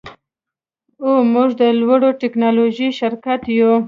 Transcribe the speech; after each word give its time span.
او 1.03 1.11
موږ 1.33 1.49
د 1.59 1.61
لوړې 1.79 2.11
ټیکنالوژۍ 2.21 2.89
شرکت 2.99 3.41
یو 3.57 3.71